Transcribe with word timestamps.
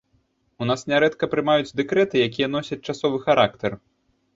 У 0.65 0.67
нас 0.69 0.83
нярэдка 0.93 1.29
прымаюць 1.35 1.75
дэкрэты, 1.83 2.27
якія 2.31 2.47
носяць 2.59 2.83
часовы 2.87 3.25
характар. 3.31 3.83